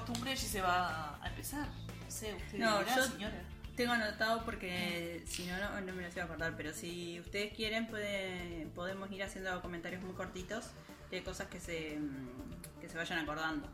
[0.00, 1.66] para no perder costumbre, allí se va a empezar.
[2.04, 3.42] No sé, usted No, dirá, yo- señora.
[3.76, 7.52] Tengo anotado porque si no, no, no me lo voy a acordar, pero si ustedes
[7.52, 10.70] quieren puede- podemos ir haciendo comentarios muy cortitos
[11.10, 13.68] de cosas que se, mm, que se vayan acordando.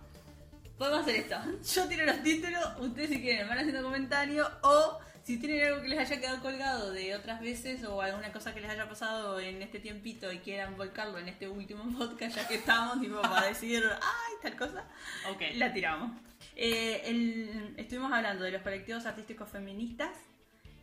[0.76, 1.36] Podemos hacer esto.
[1.74, 5.88] Yo tiro los títulos, ustedes si quieren van haciendo comentarios o si tienen algo que
[5.88, 9.62] les haya quedado colgado de otras veces o alguna cosa que les haya pasado en
[9.62, 13.82] este tiempito y quieran volcarlo en este último podcast ya que estamos, tipo para decir,
[14.00, 14.84] ay, tal cosa,
[15.30, 15.42] Ok.
[15.56, 16.10] la tiramos.
[16.56, 20.10] Eh, el- estuvimos hablando de los colectivos artísticos feministas.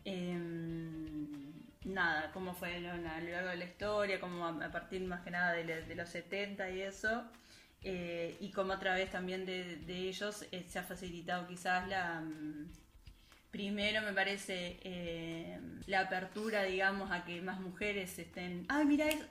[0.06, 1.28] em,
[1.86, 5.54] nada, cómo fue a lo largo de la historia, cómo a, partir más que nada
[5.54, 7.24] de, los 70 y eso.
[7.84, 12.22] eh, y cómo a través también de, de ellos eh, se ha facilitado quizás la...
[13.52, 18.66] Primero me parece eh, la apertura, digamos, a que más mujeres estén...
[18.70, 19.26] Ay, mira eso.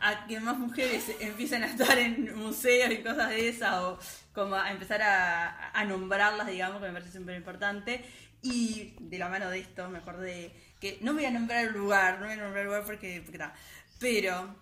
[0.00, 3.98] A que más mujeres empiecen a estar en museos y cosas de esas, o
[4.32, 8.04] como a empezar a, a nombrarlas, digamos, que me parece súper importante.
[8.42, 12.18] Y de la mano de esto me acordé que no voy a nombrar el lugar,
[12.18, 13.22] no voy a nombrar el lugar porque...
[13.24, 13.44] porque.
[14.00, 14.56] Pero,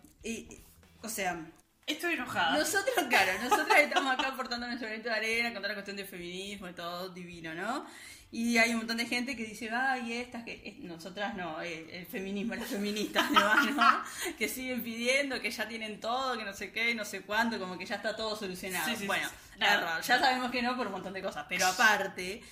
[1.02, 1.42] o sea,
[1.86, 2.56] Estoy enojada.
[2.56, 6.06] nosotros, claro, nosotros estamos acá aportando nuestro granito de arena con toda la cuestión del
[6.06, 7.86] feminismo y todo divino, ¿no?
[8.32, 10.52] Y hay un montón de gente que dice, ay, estas que.
[10.52, 13.70] eh, Nosotras no, eh, el feminismo, las feministas, ¿no?
[13.72, 14.02] ¿no?
[14.38, 17.76] Que siguen pidiendo, que ya tienen todo, que no sé qué, no sé cuánto, como
[17.76, 18.88] que ya está todo solucionado.
[18.88, 19.58] Sí, sí, bueno, sí.
[19.60, 20.00] error.
[20.02, 22.42] Ya sabemos que no por un montón de cosas, pero aparte,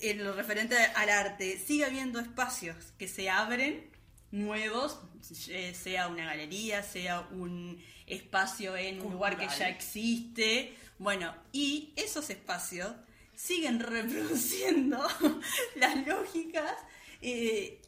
[0.00, 3.90] en lo referente al arte, sigue habiendo espacios que se abren
[4.30, 5.00] nuevos,
[5.48, 10.76] eh, sea una galería, sea un espacio en un lugar que ya existe.
[10.98, 12.92] Bueno, y esos espacios
[13.46, 14.98] siguen reproduciendo
[15.76, 16.72] las lógicas
[17.20, 17.80] eh,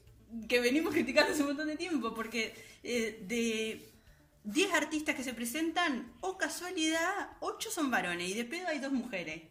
[0.49, 3.89] que venimos criticando hace un montón de tiempo, porque eh, de
[4.43, 8.91] 10 artistas que se presentan, o casualidad, 8 son varones y de pedo hay dos
[8.93, 9.43] mujeres.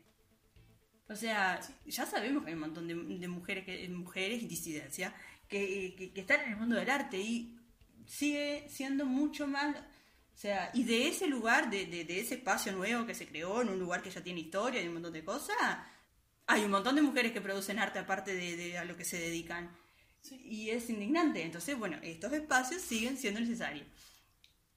[1.08, 5.14] O sea, ya sabemos que hay un montón de, de mujeres, que, mujeres y disidencia
[5.47, 7.58] que, que- que están en el mundo del arte y
[8.06, 9.75] sigue siendo mucho más...
[10.35, 13.62] O sea, y de ese lugar, de, de- de ese espacio nuevo que se creó,
[13.62, 15.78] en un lugar que ya tiene historia y un montón de cosas,
[16.48, 19.20] hay un montón de mujeres que producen arte aparte de, de a lo que se
[19.20, 19.76] dedican.
[20.31, 21.44] Y es indignante.
[21.44, 23.88] Entonces, bueno, estos espacios siguen siendo necesarios.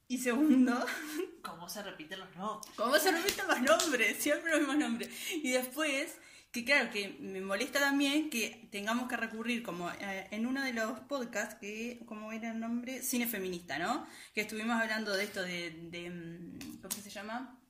[0.08, 0.86] Y segundo,
[1.46, 2.60] ¿Cómo se repiten los no?
[2.74, 4.16] ¿Cómo se repiten los nombres?
[4.18, 5.10] Siempre los mismos nombres.
[5.32, 6.16] Y después,
[6.50, 10.72] que claro, que me molesta también que tengamos que recurrir, como eh, en uno de
[10.72, 13.00] los podcasts, que, ¿cómo era el nombre?
[13.02, 14.06] Cine feminista, ¿no?
[14.34, 17.60] Que estuvimos hablando de esto de, de, mm, ¿cómo se llama?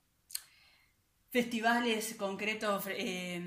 [1.30, 3.38] Festivales concretos, eh,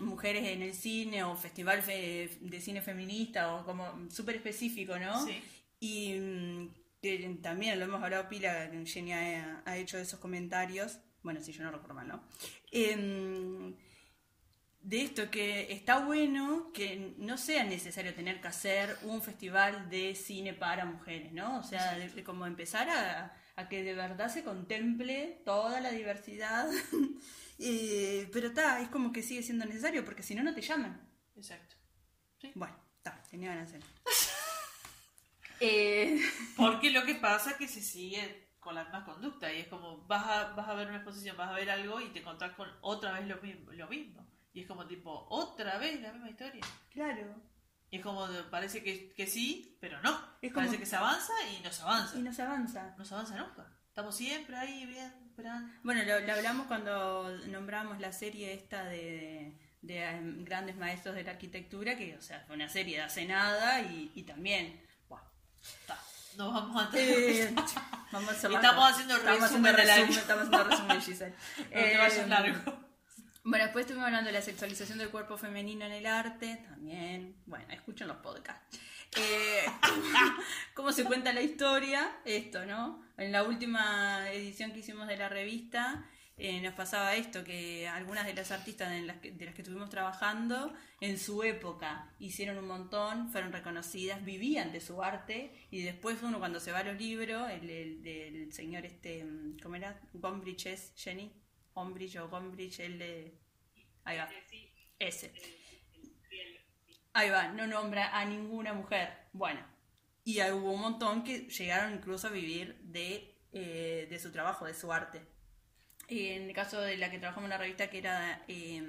[0.00, 5.24] mujeres en el cine, o festival fe- de cine feminista, o como súper específico, ¿no?
[5.26, 5.42] Sí.
[5.80, 6.68] Y mm,
[7.02, 11.52] que también lo hemos hablado pila, que Jenny ha, ha hecho esos comentarios, bueno, si
[11.52, 12.22] yo no recuerdo mal, ¿no?
[12.72, 13.74] Em,
[14.80, 20.14] de esto que está bueno que no sea necesario tener que hacer un festival de
[20.14, 21.58] cine para mujeres, ¿no?
[21.58, 25.90] O sea, de- de como empezar a, a que de verdad se contemple toda la
[25.90, 26.68] diversidad.
[27.58, 31.08] Eh, pero está, es como que sigue siendo necesario porque si no, no te llaman.
[31.36, 31.74] Exacto.
[32.54, 33.80] Bueno, está, tenía ganas de.
[35.60, 36.20] Eh,
[36.56, 40.04] Porque lo que pasa es que se sigue con la misma conducta y es como
[40.06, 42.68] vas a, vas a ver una exposición, vas a ver algo y te encontrás con
[42.82, 44.26] otra vez lo mismo, lo mismo.
[44.52, 46.62] Y es como tipo, otra vez la misma historia.
[46.92, 47.40] claro.
[47.88, 50.10] Y es como, parece que, que sí, pero no.
[50.42, 52.18] Es como- Parece que se avanza y no se avanza.
[52.18, 52.94] Y no se avanza.
[52.98, 53.78] No se avanza nunca.
[53.86, 55.25] Estamos siempre ahí bien,
[55.82, 59.52] Bueno, lo, lo hablamos cuando nombramos la serie esta de,
[59.82, 63.24] de, eh, grandes maestros de la arquitectura, que, o sea, fue una serie de hace
[63.26, 64.80] nada y, y también...
[65.08, 65.22] buah,
[65.62, 65.98] Está.
[66.36, 67.54] No vamos a Eh,
[68.12, 70.06] vamos a Estamos haciendo estamos resumen haciendo año.
[70.06, 71.34] resumen, Estamos haciendo resumen, Giselle.
[71.70, 72.86] que vaya Eh, largo.
[73.44, 77.36] Bueno, después estuvimos hablando de la sexualización del cuerpo femenino en el arte, también.
[77.46, 78.78] Bueno, escuchen los podcasts.
[79.14, 79.64] Eh,
[80.74, 82.18] ¿Cómo se cuenta la historia?
[82.24, 83.02] Esto, ¿no?
[83.16, 86.08] En la última edición que hicimos de la revista
[86.38, 89.62] eh, nos pasaba esto, que algunas de las artistas en las que- de las que
[89.62, 95.82] estuvimos trabajando en su época hicieron un montón, fueron reconocidas, vivían de su arte y
[95.82, 99.24] después uno cuando se va a los libros, el, el del señor este,
[99.62, 99.98] ¿cómo era?
[100.12, 101.32] Gombrich es Jenny,
[101.74, 103.38] Gombrich o Gombrich, el de...
[104.04, 104.28] Ahí va.
[104.98, 105.32] Ese.
[107.18, 109.08] Ahí va, no nombra a ninguna mujer.
[109.32, 109.60] Bueno,
[110.22, 114.74] y hubo un montón que llegaron incluso a vivir de, eh, de su trabajo, de
[114.74, 115.22] su arte.
[116.08, 118.82] En el caso de la que trabajamos en la revista, que era eh,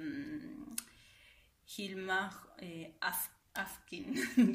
[1.76, 4.14] Hilma eh, Af- Afkin.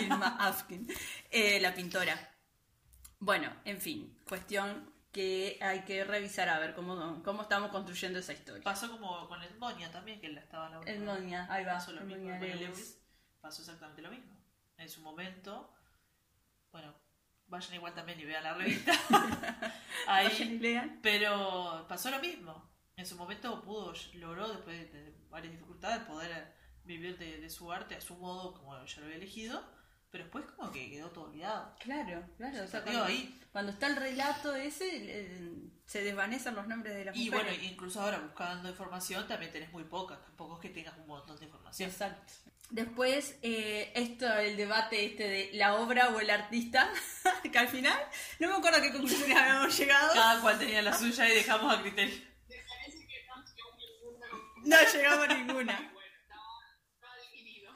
[0.00, 0.86] Hilma Afkin,
[1.30, 2.16] eh, la pintora.
[3.18, 8.34] Bueno, en fin, cuestión que hay que revisar a ver cómo, cómo estamos construyendo esa
[8.34, 8.62] historia.
[8.62, 11.92] Pasó como con el Moña también, que él estaba la El Moña, ahí va, Pasó
[11.92, 13.00] lo mismo con Lewis.
[13.40, 14.36] Pasó exactamente lo mismo.
[14.76, 15.74] En su momento,
[16.70, 16.94] bueno,
[17.46, 18.92] vayan igual también y vean la revista.
[20.06, 21.00] Vayan y Ahí, lean.
[21.02, 22.70] pero pasó lo mismo.
[22.96, 26.54] En su momento pudo, logró después de, varias dificultades poder
[26.84, 29.64] vivir de, de su arte a su modo, como ya lo había elegido,
[30.16, 31.74] pero después como que quedó todo olvidado.
[31.78, 32.64] Claro, claro.
[32.64, 33.38] O sea, cuando, ahí.
[33.52, 35.50] cuando está el relato ese, eh,
[35.84, 37.58] se desvanecen los nombres de las Y mujeres.
[37.58, 41.38] bueno, incluso ahora buscando información también tenés muy poca, tampoco es que tengas un montón
[41.38, 41.90] de información.
[41.90, 42.32] Exacto.
[42.70, 46.90] Después, eh, esto, el debate este de la obra o el artista,
[47.52, 48.00] que al final
[48.38, 50.14] no me acuerdo a qué conclusiones habíamos llegado.
[50.14, 52.16] Cada cual tenía la suya y dejamos a criterio.
[54.64, 55.90] No llegamos a ninguna.
[55.92, 56.42] Bueno, estaba,
[56.94, 57.70] estaba definido.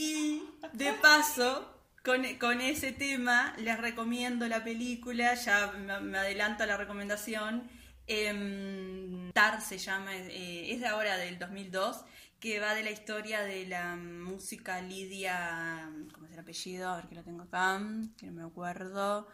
[0.00, 0.42] Y
[0.72, 6.78] de paso, con, con ese tema, les recomiendo la película, ya me, adelanto a la
[6.78, 7.70] recomendación.
[8.06, 12.02] em, Tar se llama, eh, es de ahora del 2002,
[12.40, 16.88] que va de la historia de la música Lidia, ¿cómo es el apellido?
[16.88, 17.78] A ver que lo tengo acá,
[18.16, 19.28] que no me acuerdo.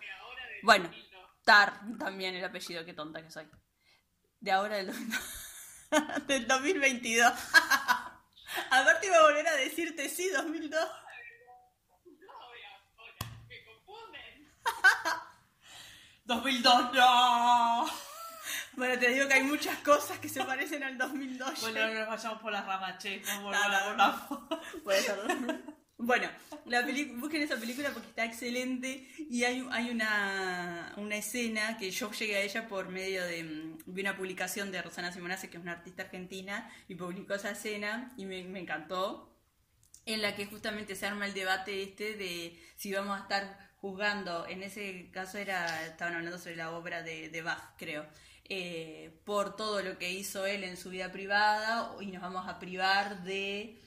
[0.64, 0.90] Bueno,
[1.44, 3.46] Tar también el apellido, qué tonta que soy.
[4.40, 5.46] De ahora del 2002
[6.26, 7.32] del 2022.
[8.70, 10.80] Aparte iba a volver a decirte sí, 2002.
[10.80, 10.88] No,
[12.60, 13.14] ya, ahora,
[13.48, 14.52] me confunden.
[16.24, 17.86] 2002, no.
[18.72, 21.60] Bueno, te digo que hay muchas cosas que se parecen al 2002.
[21.62, 23.20] Bueno, no nos vayamos por las ramas, che.
[23.20, 24.20] No volvamos.
[24.84, 25.76] Puede ser.
[25.98, 26.28] Bueno,
[26.66, 26.82] la
[27.16, 32.36] busquen esa película porque está excelente y hay, hay una, una escena que yo llegué
[32.36, 35.72] a ella por medio de, mm, de una publicación de Rosana Simonazzi, que es una
[35.72, 39.32] artista argentina, y publicó esa escena y me, me encantó,
[40.04, 44.46] en la que justamente se arma el debate este de si vamos a estar juzgando,
[44.46, 48.06] en ese caso era estaban hablando sobre la obra de, de Bach, creo,
[48.48, 52.58] eh, por todo lo que hizo él en su vida privada y nos vamos a
[52.60, 53.80] privar de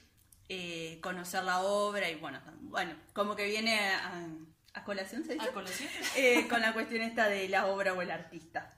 [0.52, 4.26] eh, conocer la obra y bueno, bueno, como que viene a,
[4.74, 5.48] a colación, ¿se dice?
[5.48, 5.88] ¿A colación?
[6.16, 8.76] Eh, con la cuestión esta de la obra o el artista.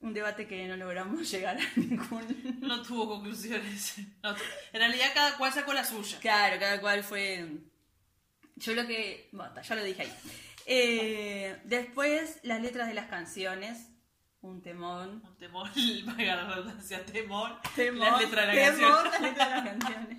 [0.00, 2.58] Un debate que no logramos llegar a ningún...
[2.60, 3.98] No tuvo conclusiones.
[4.22, 4.42] No tu-
[4.72, 6.18] En realidad cada cual sacó la suya.
[6.18, 7.46] Claro, cada cual fue...
[8.56, 9.28] Yo lo que...
[9.32, 10.12] Bueno, ya lo dije ahí.
[10.66, 13.88] Eh, después, las letras de las canciones.
[14.40, 15.22] Un temón.
[15.24, 15.68] Un temor,
[16.06, 17.60] valga la redundancia, temor.
[17.76, 20.18] Temón, Las letras de la temón, las letras de las canciones.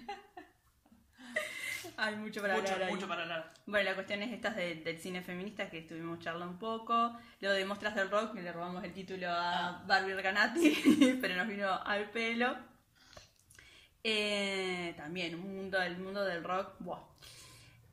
[1.98, 2.94] Hay mucho para Mucho, hablar ahí.
[2.96, 3.54] mucho para hablar.
[3.66, 7.18] Bueno, la cuestión es estas de- del cine feminista que estuvimos charlando un poco.
[7.40, 9.84] Lo de Mostras del Rock, que le robamos el título a Ah.
[9.86, 10.74] Barbie Recanati,
[11.22, 12.58] pero nos vino al pelo.
[14.04, 16.76] Eh, también, un mundo, el mundo del rock.
[16.80, 17.00] Buah.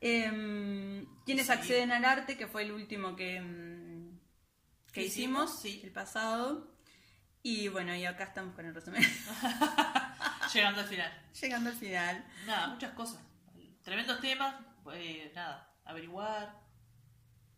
[0.00, 1.52] Em, ¿Quiénes Sí.
[1.52, 2.37] acceden al arte?
[2.37, 4.19] Que fue el último que, em,
[4.92, 5.80] que hicimos, sí.
[5.85, 6.69] el pasado.
[7.42, 9.02] Y bueno, y acá estamos con el resumen.
[10.52, 11.12] Llegando al final.
[11.40, 12.25] Llegando al final.
[12.47, 13.21] Nada, muchas cosas.
[13.90, 14.54] Tremendos temas.
[14.94, 16.54] eh, nada, averiguar.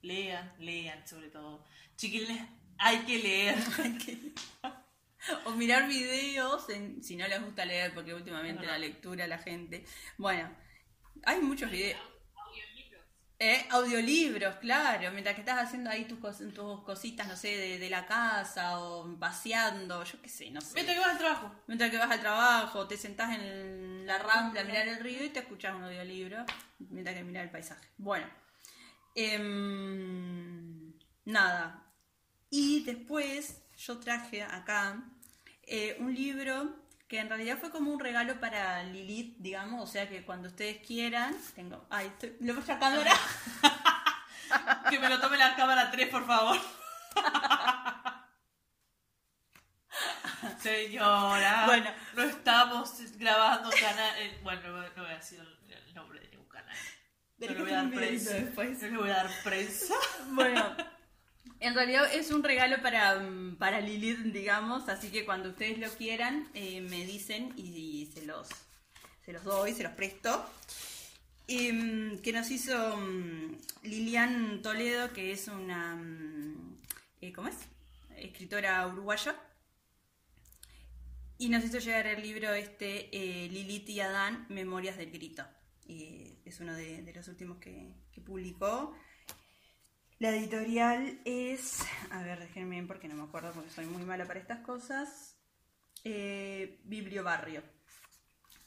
[0.00, 1.62] Lean, lean sobre todo.
[1.94, 2.48] Chiquilines,
[2.78, 3.54] hay que leer.
[5.44, 9.84] O mirar videos, en- si no les gusta leer, porque últimamente la lectura, la gente.
[10.16, 10.48] Bueno,
[11.26, 12.00] hay muchos videos.
[12.34, 13.02] Audiolibros.
[13.38, 17.78] Eh, audiolibros, claro, mientras que estás haciendo ahí tus, cos- tus cositas, no sé, de,
[17.78, 20.72] de la casa o paseando, yo qué sé, no sé.
[20.76, 21.54] Mientras que vas al trabajo.
[21.66, 25.30] Mientras que vas al trabajo, te sentás en la rambla a mirar el río y
[25.30, 26.44] te escuchas un audiolibro
[26.90, 27.88] mientras que miras el paisaje.
[27.99, 28.26] Bueno,
[29.14, 30.92] em,
[31.25, 31.85] nada.
[32.50, 35.02] Y después yo traje acá
[35.62, 36.76] eh, un libro
[37.09, 40.78] que en realidad fue como un regalo para Lilith, digamos, o sea que cuando ustedes
[40.87, 41.87] quieran, tengo...
[41.90, 43.12] Ay, estoy, ¿lo ves la cámara?
[44.90, 46.59] Que me lo tome la cámara 3, por favor.
[50.61, 51.90] Señora, Bueno.
[52.16, 54.14] no estamos grabando canal.
[54.18, 54.62] eh, bueno,
[54.96, 56.76] no, voy a decir el, nombre de ningún canal.
[57.38, 58.34] No le voy a dar prensa.
[58.34, 58.82] después.
[58.82, 59.94] No le voy a dar prensa.
[60.28, 60.76] Bueno,
[61.61, 65.88] en realidad es un regalo para, mm, para Lilith, digamos, así que cuando ustedes lo
[65.90, 68.49] quieran, eh, me dicen y, se, los,
[69.25, 70.44] se los doy, se los presto.
[71.49, 76.78] Mm, que nos hizo mm, Lilian Toledo, que es una, mm,
[77.20, 77.56] eh, ¿cómo es?
[78.16, 79.37] Escritora uruguaya.
[81.42, 85.44] Y nos hizo llegar el libro este, eh, Lilith y Adán, Memorias del Grito.
[85.88, 88.96] es uno de, los últimos que, que publicó.
[90.20, 91.80] La editorial es,
[92.12, 95.37] a ver, déjenme porque no me acuerdo porque soy muy mala para estas cosas.
[96.04, 97.64] Eh, Biblio Barrio.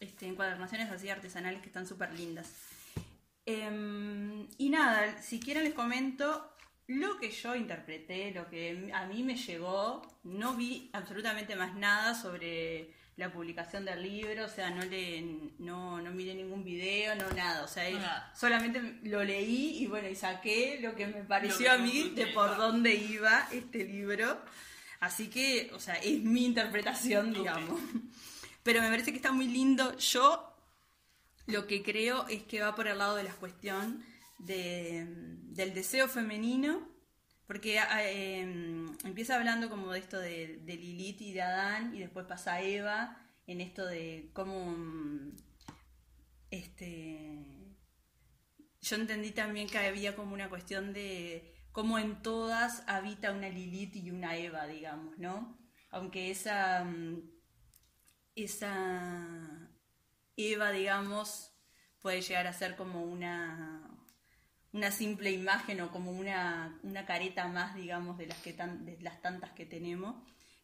[0.01, 2.51] Este, encuadernaciones así artesanales que están súper lindas.
[3.45, 6.54] Em, y nada, si quieren les comento
[6.87, 10.01] lo que yo interpreté, lo que a mí me llegó.
[10.23, 15.21] No vi absolutamente más nada sobre la publicación del libro, o sea, no le,
[15.59, 18.33] no, no miré ningún video, no nada, o sea, Nada.
[18.35, 22.27] solamente lo leí y bueno, y saqué lo que me pareció que a mí de
[22.27, 24.41] por dónde iba este libro.
[24.99, 27.79] Así que, o sea, es mi interpretación, digamos.
[28.63, 29.95] Pero me parece que está muy lindo.
[29.97, 30.53] Yo
[31.47, 34.03] lo que creo es que va por el lado de la cuestión
[34.37, 36.87] de, del deseo femenino,
[37.47, 38.41] porque eh,
[39.03, 43.17] empieza hablando como de esto de, Lilith y de Adán, y después pasa a Eva
[43.47, 44.75] en esto de cómo
[46.49, 47.75] este
[48.81, 53.95] yo entendí también que había como una cuestión de cómo en todas habita una Lilith
[53.95, 55.57] y una Eva, digamos, ¿no?
[55.89, 56.85] Aunque esa
[58.35, 59.69] esa
[60.37, 61.55] Eva, digamos,
[61.99, 63.94] puede llegar a ser como una,
[64.75, 68.99] una simple imagen o como una, una careta más, digamos, de las, que tan, de
[68.99, 70.15] las tantas que tenemos.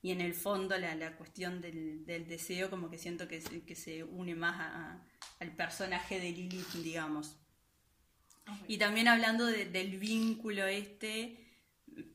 [0.01, 3.63] Y en el fondo la, la cuestión del, del deseo como que siento que, se-
[3.63, 5.01] que se une más a-
[5.39, 7.37] al personaje de Lilith, digamos.
[8.67, 11.37] Y también hablando de- del vínculo este,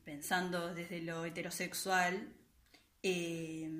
[0.05, 2.31] pensando desde lo heterosexual,
[3.01, 3.71] eh,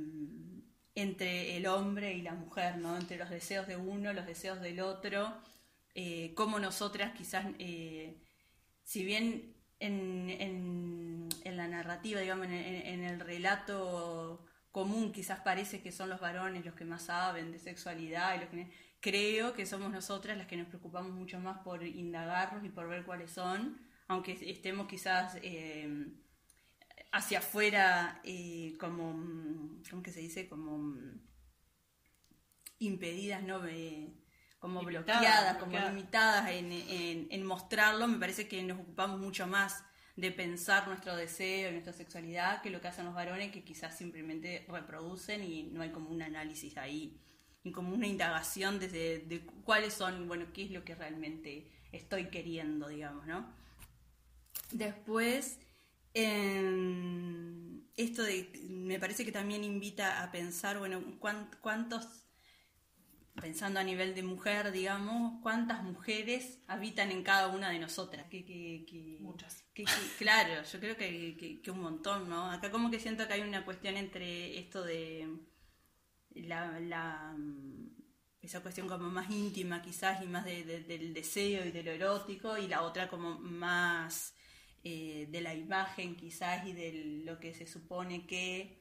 [0.96, 2.98] entre el hombre y la mujer, ¿no?
[2.98, 5.38] Entre los deseos de uno, los deseos del otro,
[5.98, 8.18] eh, como nosotras quizás, eh,
[8.84, 16.10] si bien en, en- la narrativa, digamos, en, el relato común quizás parece que son
[16.10, 20.38] los varones los que más saben de sexualidad y los que creo que somos nosotras
[20.38, 24.88] las que nos preocupamos mucho más por indagarlos y por ver cuáles son, aunque estemos
[24.88, 25.90] quizás eh,
[27.12, 29.14] hacia afuera eh, como,
[29.90, 30.48] ¿cómo que se dice?
[30.50, 30.96] Como
[32.80, 33.60] impedidas, ¿no?
[34.80, 35.90] Como bloqueadas, como bloqueadas.
[35.90, 39.84] limitadas en, en- en mostrarlo, me parece que nos ocupamos mucho más
[40.16, 43.98] de pensar nuestro deseo y nuestra sexualidad que lo que hacen los varones que quizás
[43.98, 47.20] simplemente reproducen y no hay como un análisis ahí
[47.64, 52.30] y como una indagación desde de cuáles son, bueno, qué es lo que realmente estoy
[52.30, 53.54] queriendo, digamos, ¿no?
[54.72, 55.60] Después,
[56.14, 62.27] em, esto de, me parece que también invita a pensar, bueno, cuán- cuántos,
[63.42, 68.26] pensando a nivel de mujer, digamos, cuántas mujeres habitan en cada una de nosotras.
[68.30, 69.64] Que, que- que- Muchas.
[69.74, 69.86] que-
[70.18, 72.52] claro, yo creo que, un montón, ¿no?
[72.52, 75.28] Acá como que siento que hay una cuestión entre esto de
[76.36, 77.88] la, la, mm,
[78.42, 81.92] esa cuestión como más íntima quizás y más de- de- del deseo y de lo
[81.92, 84.34] erótico y la otra como más
[84.84, 88.80] eh, de la imagen quizás y de lo que se supone que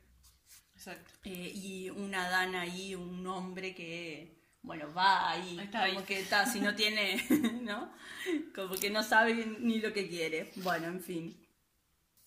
[0.75, 1.11] Exacto.
[1.25, 4.36] eh, y una dana ahí, un hombre que,
[4.67, 6.05] bueno, va ahí, Está como ahí.
[6.05, 7.25] que está, si no tiene,
[7.63, 7.91] ¿no?
[8.53, 10.53] Como que no sabe ni lo que quiere.
[10.57, 11.37] Bueno, en fin.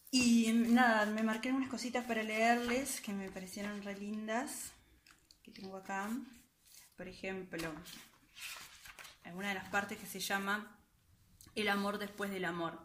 [0.09, 4.71] Y nada, me marqué unas cositas para leerles que me parecieron re lindas,
[5.43, 6.09] que tengo acá.
[6.95, 7.71] Por ejemplo,
[9.25, 10.79] alguna de las partes que se llama
[11.55, 12.79] El amor después del amor.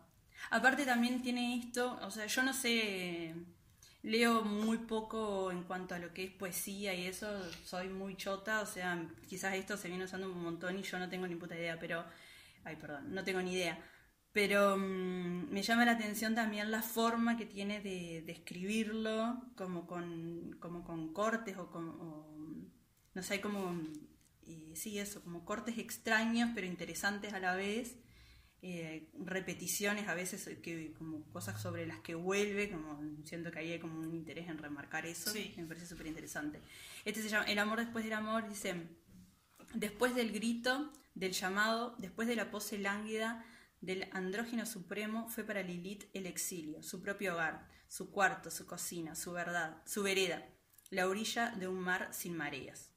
[0.50, 3.34] Aparte también tiene esto, o sea, yo no sé,
[4.04, 7.26] leo muy poco en cuanto a lo que es poesía y eso,
[7.64, 11.08] soy muy chota, o sea, quizás esto se viene usando un montón y yo no
[11.08, 12.04] tengo ni puta idea, pero,
[12.64, 13.78] ay, perdón, no tengo ni idea.
[14.32, 19.86] Pero mm, me llama la atención también la forma que tiene de, de escribirlo, como
[19.86, 22.70] con, como con cortes o con,
[23.14, 23.80] no sé, como,
[24.46, 27.96] eh, sí, eso, como cortes extraños pero interesantes a la vez
[28.66, 33.58] eh, repeticiones a veces eh, que como cosas sobre las que vuelve, como siento que
[33.58, 35.52] ahí hay como un interés en remarcar eso, Sí.
[35.58, 36.62] me parece súper interesante.
[37.04, 38.88] Este se llama El amor después del amor, dice,
[39.74, 43.44] después del grito, del llamado, después de la pose lánguida
[43.82, 49.14] del andrógino supremo, fue para Lilith el exilio, su propio hogar, su cuarto, su cocina,
[49.14, 50.42] su verdad, su vereda,
[50.88, 52.93] la orilla de un mar sin mareas.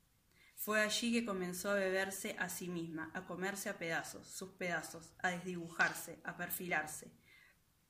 [0.67, 5.13] Fue allí que comenzó a beberse a sí misma, a comerse a pedazos, sus pedazos,
[5.19, 7.09] a desdibujarse, a perfilarse,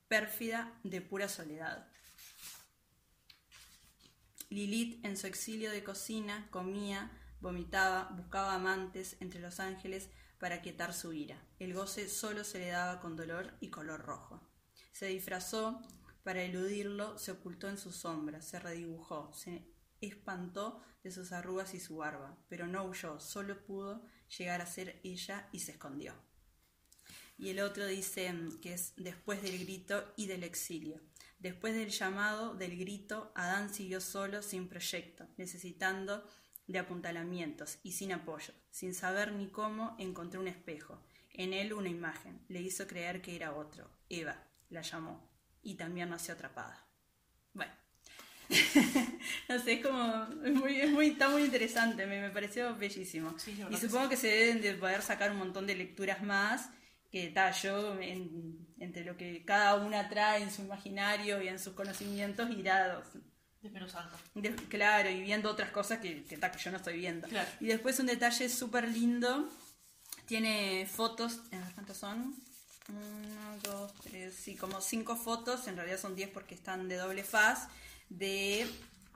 [0.08, 1.88] pérfida de pura soledad.
[4.52, 7.10] Lilith, en su exilio de cocina, comía,
[7.42, 11.44] vomitaba, buscaba amantes entre los ángeles para quietar su ira.
[11.58, 14.48] El goce solo se le daba con dolor y color rojo.
[14.92, 15.82] Se disfrazó
[16.22, 19.66] para eludirlo, se ocultó en sus sombras, se redibujó, se
[20.02, 24.06] espantó de sus arrugas y su barba, pero no huyó, solo pudo
[24.38, 26.14] llegar a ser ella y se escondió.
[27.38, 31.00] Y el otro dice que es después del grito y del exilio.
[31.40, 36.28] Después del llamado, del grito, Adán siguió solo, sin proyecto, necesitando
[36.66, 38.54] de apuntalamientos y sin apoyo.
[38.72, 41.00] Sin saber ni cómo, encontró un espejo.
[41.32, 42.44] En él una imagen.
[42.48, 43.90] Le hizo creer que era otro.
[44.10, 45.30] Eva, la llamó.
[45.62, 46.87] Y también nació atrapada.
[49.50, 50.28] No sé, es como.
[50.46, 53.38] es muy, es muy- está muy interesante, me, me pareció bellísimo.
[53.40, 56.22] Sí, y verdad que supongo que, se deben de poder sacar un montón de lecturas
[56.24, 56.70] más.
[57.12, 61.58] Que tal, yo en- entre lo que cada una trae en su imaginario y en
[61.60, 63.02] sus conocimientos irá
[63.64, 67.28] de- claro, y viendo otras cosas que, que, que yo no estoy viendo.
[67.28, 67.50] Claro.
[67.60, 69.50] Y después un detalle súper lindo,
[70.26, 71.40] tiene fotos,
[71.76, 72.36] ¿cuántas son?
[72.90, 77.24] Uno, dos, tres, sí, como cinco fotos, en realidad son diez porque están de doble
[77.24, 77.68] faz,
[78.10, 78.68] de,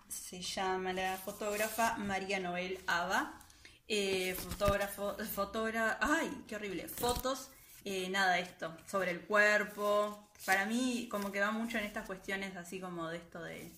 [0.07, 3.39] se llama la fotógrafa María Noel Ava,
[3.87, 7.49] eh, fotógrafo, fotógrafa, ay, qué horrible, fotos,
[7.83, 12.55] eh, nada, esto, sobre el cuerpo, para mí como que va mucho en estas cuestiones
[12.55, 13.71] así como de esto de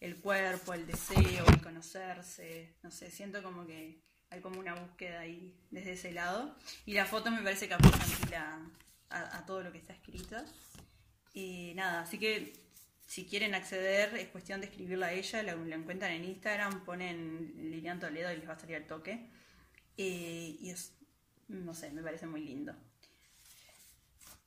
[0.00, 3.98] el cuerpo, el deseo, el conocerse, no sé, siento como que
[4.30, 6.54] hay como una búsqueda ahí desde ese lado.
[6.84, 8.60] Y la foto me parece que pila
[9.08, 10.36] a, a todo lo que está escrito.
[11.74, 12.65] Nada, así que
[13.06, 17.70] si quieren acceder, es cuestión de escribirla a ella, la, la encuentran en Instagram, ponen
[17.70, 19.30] Lilian Toledo y les va a salir al toque.
[19.96, 20.92] Eh, y es,
[21.48, 22.74] no sé, me parece muy lindo.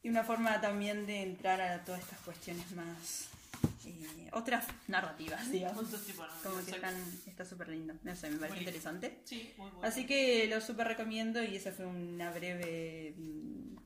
[0.03, 3.29] Y una forma también de entrar a todas estas cuestiones más...
[3.85, 5.87] eh, otras narrativas, digamos.
[6.43, 7.95] Como que están, está súper lindo.
[8.03, 9.19] No sé, me parece Muy interesante.
[9.23, 9.87] Sí, muy bueno.
[9.87, 13.77] Así que lo súper recomiendo y ese fue una breve mm,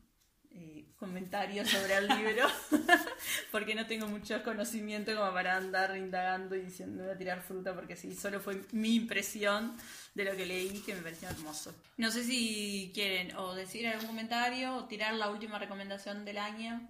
[0.56, 2.48] eh, comentario sobre el libro,
[3.52, 7.74] porque no tengo mucho conocimiento como para andar indagando y diciendo voy a tirar fruta,
[7.74, 9.76] porque sí, solo fue mi impresión
[10.14, 11.74] de lo que leí que me pareció hermoso.
[11.98, 16.88] No sé si quieren o decir algún comentario o tirar la última recomendación del año.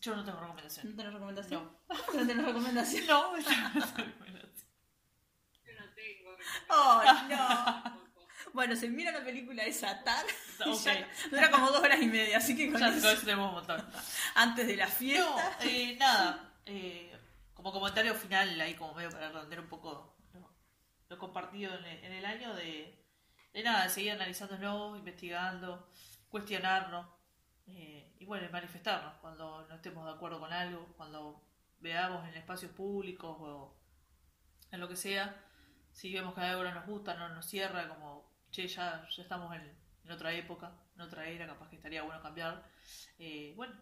[0.00, 0.90] Yo no tengo recomendación.
[0.90, 1.70] ¿No tenés recomendación?
[1.88, 1.96] No.
[2.14, 3.04] ¿No tenés recomendación?
[3.06, 4.64] No, yo no tengo recomendación.
[5.64, 6.36] Yo no tengo.
[6.68, 7.95] ¡Ay, no!
[8.56, 10.24] Bueno, se mira la película de Satar.
[10.64, 10.80] y Ok.
[10.82, 13.86] ya dura como dos horas y media, así que con Ya eso, tenemos un montón.
[14.34, 15.58] antes de la No, fiesta.
[15.60, 16.52] eh, nada.
[16.64, 17.16] eh,
[17.54, 20.50] como comentario final, ahí como medio para redondear un poco lo,
[21.10, 22.98] lo compartido en el, en el año de,
[23.52, 25.90] de nada, de seguir analizándolo, investigando,
[26.30, 27.06] cuestionarnos
[27.66, 31.42] eh, y bueno, manifestarnos cuando no estemos de acuerdo con algo, cuando
[31.80, 33.76] veamos en espacios públicos o
[34.70, 35.42] en lo que sea,
[35.92, 39.54] si vemos que algo no nos gusta, no nos cierra, como, che, ya, ya estamos
[39.54, 42.68] en, en otra época, en otra era, capaz que estaría bueno cambiar.
[43.18, 43.74] Eh, bueno,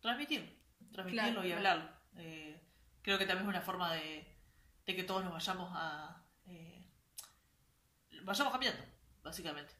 [0.00, 0.60] transmitir,
[0.92, 1.56] transmitirlo Claro, y claro.
[1.56, 1.90] hablarlo.
[2.16, 2.60] Eh,
[3.02, 4.36] creo que también es una forma de,
[4.86, 6.24] de que todos nos vayamos a...
[6.46, 6.86] eh,
[8.22, 8.82] vayamos cambiando,
[9.22, 9.74] básicamente,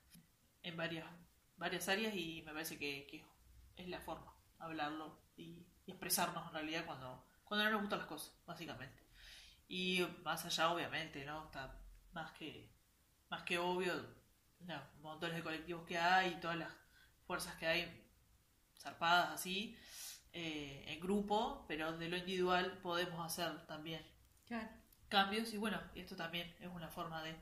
[0.62, 1.06] en varias,
[1.56, 3.24] varias áreas y me parece que, que
[3.76, 8.08] es la forma, hablarlo y, y expresarnos en realidad cuando, cuando no nos gustan las
[8.08, 9.02] cosas, básicamente.
[9.68, 11.44] Y más allá, obviamente, ¿no?
[11.44, 11.78] Está
[12.12, 12.72] más que,
[13.28, 13.92] más que obvio,
[14.60, 16.70] no, montones de colectivos que hay, todas las
[17.26, 18.04] fuerzas que hay
[18.78, 19.76] zarpadas así,
[20.32, 24.02] eh, en grupo, pero de lo individual podemos hacer también
[24.46, 24.68] Claro.
[25.08, 27.34] cambios y bueno, esto también es una forma de,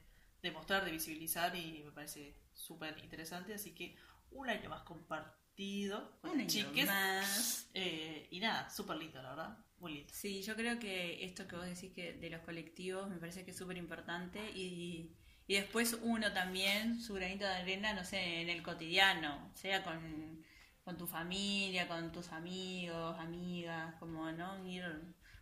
[0.43, 3.97] de mostrar, de visibilizar y me parece súper interesante, así que
[4.31, 7.69] un año más compartido con Un chiques más.
[7.75, 10.13] eh, y nada, súper lindo la verdad, muy lindo.
[10.13, 13.51] Sí, yo creo que esto que vos decís que de los colectivos me parece que
[13.53, 15.17] es súper importante y,
[15.49, 20.45] y después uno también, su granito de arena, no sé, en el cotidiano, sea con,
[20.85, 24.65] con tu familia, con tus amigos, amigas, como, ¿no?
[24.67, 24.85] Ir,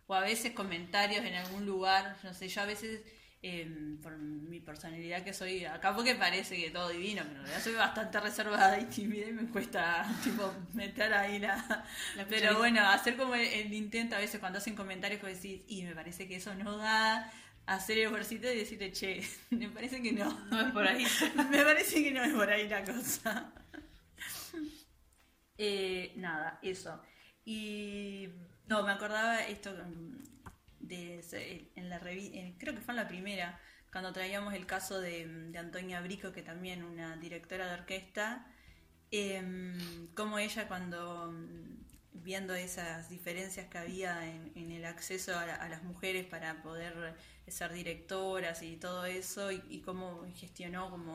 [0.07, 3.01] o a veces comentarios en algún lugar, no sé, yo a veces...
[3.43, 3.67] eh,
[4.01, 7.75] por mi personalidad que soy acá porque parece que todo divino pero en realidad soy
[7.75, 13.15] bastante reservada y tímida y me cuesta tipo meter ahí la, La pero bueno, hacer
[13.15, 16.37] como el, el intento a veces cuando hacen comentarios que decís, y me parece que
[16.37, 17.31] eso no da,
[17.67, 20.33] hacer el ejercicio y decirle, che, me parece que no.
[20.49, 21.05] No es por ahí.
[21.51, 23.53] me parece que no es por ahí la cosa.
[25.57, 27.01] Eh, nada, eso.
[27.45, 28.29] Y
[28.67, 30.23] no, me acordaba esto mm,
[30.79, 33.59] de en la revista, creo que fue en la primera,
[33.91, 38.45] cuando traíamos el caso de, de Antonia Brico, que también una directora de orquesta,
[39.11, 41.86] em, como ella cuando mm,
[42.27, 46.61] viendo esas diferencias que había en, en el acceso a, la- a las mujeres para
[46.61, 46.93] poder
[47.47, 51.11] ser directoras y todo eso, y, y cómo gestionó como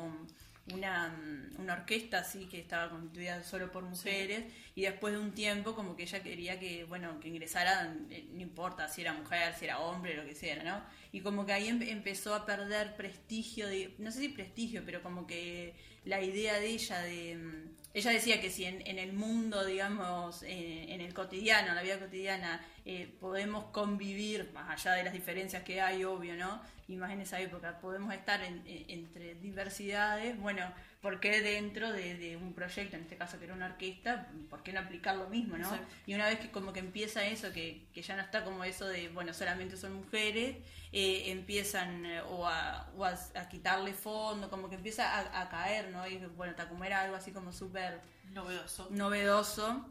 [0.72, 5.32] una, mm, una orquesta así que estaba constituida solo por mujeres, y después de un
[5.32, 9.54] tiempo como que ella quería que, bueno, que ingresaran, eh, no importa si era mujer,
[9.58, 10.82] si era hombre, lo que sea, ¿no?
[11.12, 15.02] y como que ahí em- empezó a perder prestigio, de, no sé si prestigio, pero
[15.02, 17.36] como que la idea de ella de...
[17.36, 21.74] mm, Ella decía que si en, en el mundo, digamos, eh, en el cotidiano, en
[21.76, 26.62] la vida cotidiana, eh, podemos convivir, más allá de las diferencias que hay, obvio, ¿no?
[26.88, 31.92] Y más en esa época, podemos estar en- en- entre diversidades, bueno, ¿por qué dentro
[31.92, 35.16] de, de un proyecto, en este caso que era una orquesta, por qué no aplicar
[35.16, 35.64] lo mismo, ¿no?
[35.64, 35.94] Exacto.
[36.06, 38.86] Y una vez que como que empieza eso, que, que ya no está como eso
[38.86, 40.56] de, bueno, solamente son mujeres,
[40.92, 45.48] eh, empiezan eh, o, a, o a, a quitarle fondo, como que empieza a, a
[45.50, 46.06] caer, ¿no?
[46.06, 48.00] Y bueno, como era algo así como súper
[48.32, 48.88] Novedoso.
[48.90, 49.84] novedoso,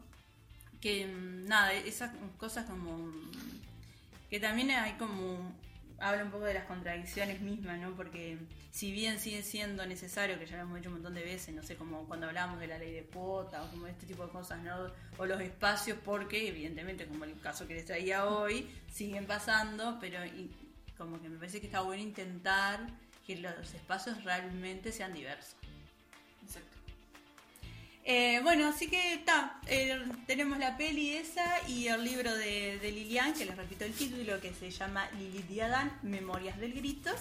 [0.80, 3.12] que mm, nada, esas cosas como
[4.30, 5.52] que también hay como
[5.98, 7.94] habla un poco de las contradicciones mismas, ¿no?
[7.94, 8.38] Porque
[8.70, 11.62] si bien sigue siendo necesario, que ya lo hemos dicho un montón de veces, no
[11.62, 14.60] sé, como cuando hablamos de la ley de cuota o como este tipo de cosas,
[14.62, 14.90] ¿no?
[15.18, 20.24] O los espacios, porque evidentemente, como el caso que les traía hoy, siguen pasando, pero
[20.26, 20.50] y-
[20.98, 22.80] como que me parece que está bueno intentar
[23.26, 25.56] que los espacios realmente sean diversos.
[26.44, 26.76] Exacto.
[28.04, 32.90] Eh, bueno, así que está, eh, tenemos la peli esa y el libro de, de
[32.90, 37.12] Lilian, que les repito el título, que se llama Lili Diadán, Memorias del Grito,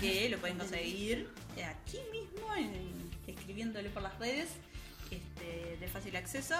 [0.00, 1.30] que lo pueden conseguir
[1.64, 4.48] aquí mismo, en- escribiéndole por las redes,
[5.12, 6.56] este, de fácil acceso.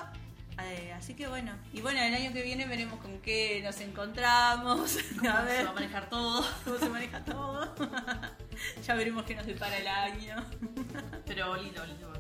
[0.63, 4.97] Eh, así que bueno, y bueno, el año que viene veremos con qué nos encontramos,
[5.19, 6.47] ¿Cómo a se ver va a manejar todo?
[6.65, 7.75] cómo se maneja todo.
[8.87, 10.47] ya veremos qué nos depara el año.
[11.27, 12.13] Pero lindo, lindo,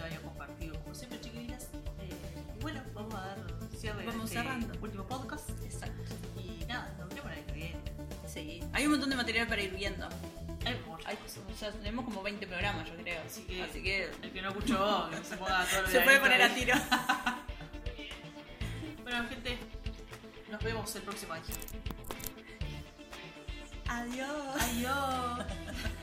[0.00, 1.64] lindo año compartido, como siempre, chiquilinas.
[2.00, 3.38] Eh, y bueno, vamos a dar
[3.76, 4.72] cierre Vamos este cerrando.
[4.80, 5.50] último podcast.
[5.64, 6.02] Exacto.
[6.38, 7.76] Y nada, nos vemos año que viene.
[8.26, 10.08] Sí, hay un montón de material para ir viendo.
[10.64, 11.42] Hay muchas cosas.
[11.52, 13.20] o sea, tenemos como 20 programas, yo creo.
[13.26, 16.42] Así que, Así que el que no escuchó, que se ponga todo se puede poner
[16.42, 16.74] a tiro.
[19.02, 19.58] Bueno, gente,
[20.52, 21.44] nos vemos el próximo año.
[23.88, 24.56] Adiós.
[24.60, 25.46] Adiós.